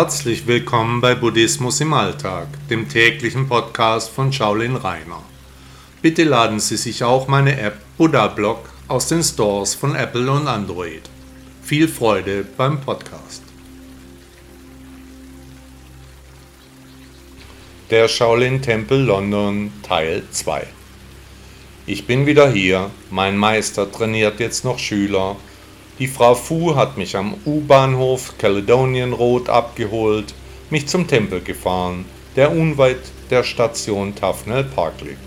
[0.00, 5.24] Herzlich willkommen bei Buddhismus im Alltag, dem täglichen Podcast von Shaolin Rainer.
[6.02, 10.46] Bitte laden Sie sich auch meine App Buddha Blog aus den Stores von Apple und
[10.46, 11.02] Android.
[11.64, 13.42] Viel Freude beim Podcast.
[17.90, 20.64] Der Shaolin Tempel London Teil 2
[21.86, 25.34] Ich bin wieder hier, mein Meister trainiert jetzt noch Schüler
[25.98, 30.32] die Frau Fu hat mich am U-Bahnhof Caledonian Road abgeholt,
[30.70, 32.04] mich zum Tempel gefahren,
[32.36, 35.18] der unweit der Station Tufnell Park liegt.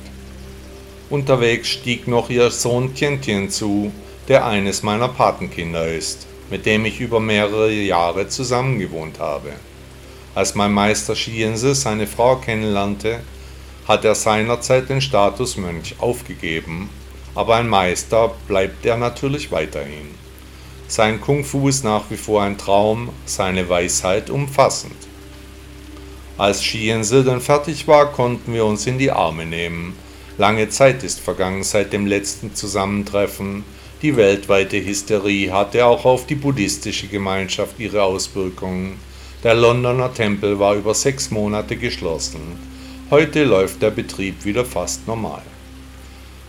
[1.10, 3.92] Unterwegs stieg noch ihr Sohn Tientien zu,
[4.30, 9.52] der eines meiner Patenkinder ist, mit dem ich über mehrere Jahre zusammengewohnt habe.
[10.36, 13.20] Als mein Meister Shiense seine Frau kennenlernte,
[13.90, 16.90] hat er seinerzeit den Status Mönch aufgegeben,
[17.36, 20.22] aber ein Meister bleibt er natürlich weiterhin.
[20.92, 24.98] Sein Kung-Fu ist nach wie vor ein Traum, seine Weisheit umfassend.
[26.38, 29.96] Als Shiense dann fertig war, konnten wir uns in die Arme nehmen.
[30.38, 33.64] Lange Zeit ist vergangen seit dem letzten Zusammentreffen.
[34.02, 39.00] Die weltweite Hysterie hatte auch auf die buddhistische Gemeinschaft ihre Auswirkungen.
[39.46, 42.42] Der Londoner Tempel war über sechs Monate geschlossen.
[43.10, 45.44] Heute läuft der Betrieb wieder fast normal.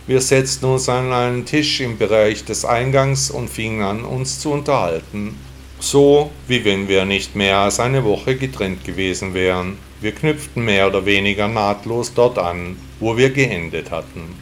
[0.05, 4.51] Wir setzten uns an einen Tisch im Bereich des Eingangs und fingen an, uns zu
[4.51, 5.39] unterhalten,
[5.79, 9.77] so wie wenn wir nicht mehr als eine Woche getrennt gewesen wären.
[10.01, 14.37] Wir knüpften mehr oder weniger nahtlos dort an, wo wir geendet hatten.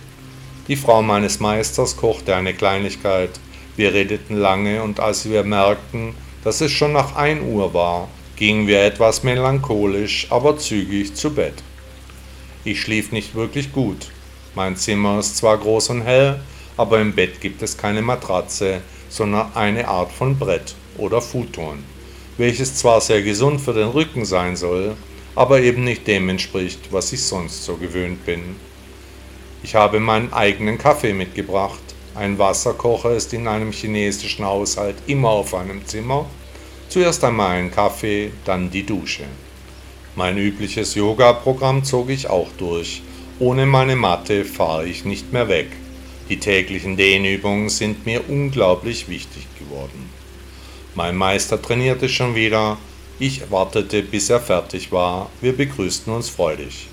[0.67, 3.39] Die Frau meines Meisters kochte eine Kleinigkeit,
[3.77, 8.65] wir redeten lange und als wir merkten, dass es schon nach ein Uhr war, gingen
[8.65, 11.61] wir etwas melancholisch, aber zügig zu Bett.
[12.63, 14.07] Ich schlief nicht wirklich gut,
[14.55, 16.41] mein Zimmer ist zwar groß und hell,
[16.77, 21.83] aber im Bett gibt es keine Matratze, sondern eine Art von Brett oder Futon,
[22.37, 24.95] welches zwar sehr gesund für den Rücken sein soll,
[25.35, 28.55] aber eben nicht dem entspricht, was ich sonst so gewöhnt bin.
[29.63, 31.79] Ich habe meinen eigenen Kaffee mitgebracht.
[32.15, 36.25] Ein Wasserkocher ist in einem chinesischen Haushalt immer auf einem Zimmer.
[36.89, 39.23] Zuerst einmal ein Kaffee, dann die Dusche.
[40.15, 43.01] Mein übliches Yoga-Programm zog ich auch durch,
[43.41, 45.65] ohne meine Matte fahre ich nicht mehr weg.
[46.29, 50.11] Die täglichen Dehnübungen sind mir unglaublich wichtig geworden.
[50.93, 52.77] Mein Meister trainierte schon wieder.
[53.17, 55.31] Ich wartete, bis er fertig war.
[55.41, 56.87] Wir begrüßten uns freudig.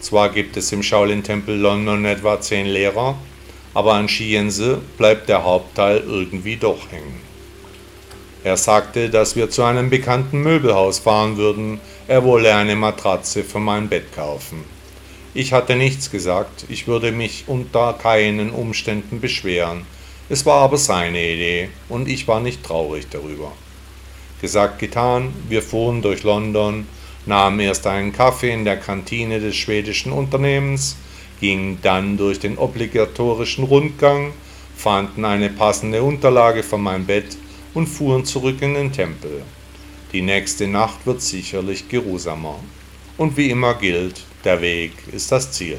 [0.00, 3.16] Zwar gibt es im Shaolin-Tempel London etwa zehn Lehrer,
[3.72, 7.20] aber an Shiense bleibt der Hauptteil irgendwie doch hängen.
[8.42, 11.80] Er sagte, dass wir zu einem bekannten Möbelhaus fahren würden.
[12.08, 14.73] Er wolle eine Matratze für mein Bett kaufen.
[15.36, 19.84] Ich hatte nichts gesagt, ich würde mich unter keinen Umständen beschweren.
[20.28, 23.50] Es war aber seine Idee, und ich war nicht traurig darüber.
[24.40, 26.86] Gesagt, getan, wir fuhren durch London,
[27.26, 30.96] nahmen erst einen Kaffee in der Kantine des schwedischen Unternehmens,
[31.40, 34.32] gingen dann durch den obligatorischen Rundgang,
[34.76, 37.36] fanden eine passende Unterlage für mein Bett
[37.74, 39.42] und fuhren zurück in den Tempel.
[40.12, 42.60] Die nächste Nacht wird sicherlich geruhsamer.
[43.16, 45.78] Und wie immer gilt, der Weg ist das Ziel.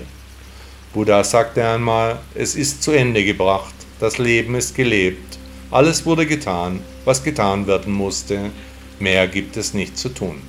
[0.93, 5.37] Buddha sagte einmal, es ist zu Ende gebracht, das Leben ist gelebt,
[5.71, 8.51] alles wurde getan, was getan werden musste,
[8.99, 10.41] mehr gibt es nicht zu tun.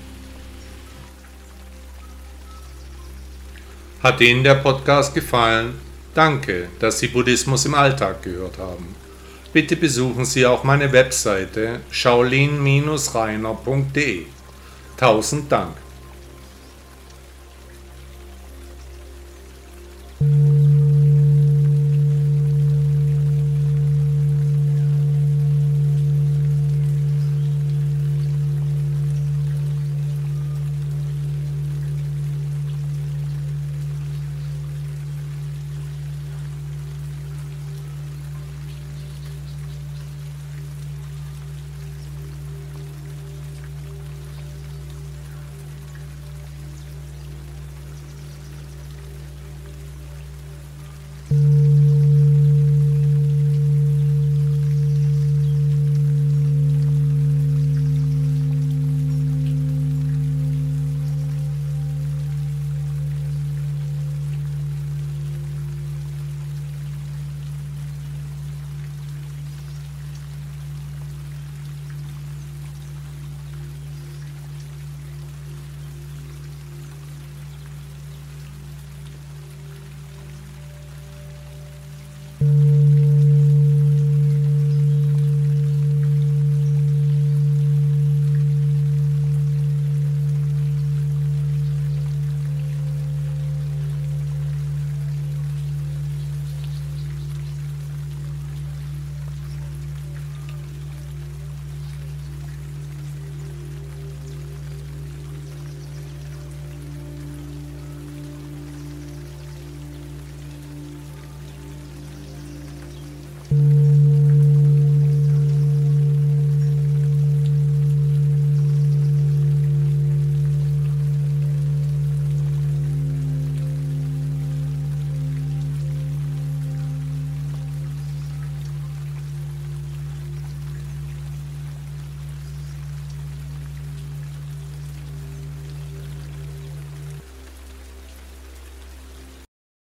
[4.02, 5.80] Hat Ihnen der Podcast gefallen?
[6.14, 8.94] Danke, dass Sie Buddhismus im Alltag gehört haben.
[9.52, 14.26] Bitte besuchen Sie auch meine Webseite shaolin-reiner.de.
[14.96, 15.74] Tausend Dank.